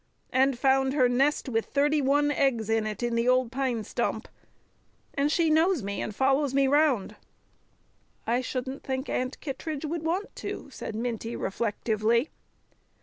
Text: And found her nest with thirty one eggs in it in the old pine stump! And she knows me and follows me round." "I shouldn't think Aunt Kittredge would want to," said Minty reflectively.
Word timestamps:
And 0.31 0.57
found 0.57 0.93
her 0.93 1.07
nest 1.07 1.47
with 1.47 1.65
thirty 1.67 2.01
one 2.01 2.31
eggs 2.31 2.71
in 2.71 2.87
it 2.87 3.03
in 3.03 3.13
the 3.13 3.29
old 3.29 3.51
pine 3.51 3.83
stump! 3.83 4.27
And 5.13 5.31
she 5.31 5.51
knows 5.51 5.83
me 5.83 6.01
and 6.01 6.15
follows 6.15 6.55
me 6.55 6.65
round." 6.67 7.15
"I 8.25 8.41
shouldn't 8.41 8.81
think 8.81 9.09
Aunt 9.09 9.39
Kittredge 9.41 9.85
would 9.85 10.01
want 10.01 10.35
to," 10.37 10.71
said 10.71 10.95
Minty 10.95 11.35
reflectively. 11.35 12.31